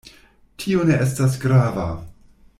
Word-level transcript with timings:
Tio 0.63 0.85
ne 0.91 0.97
estas 1.03 1.37
grava. 1.45 1.87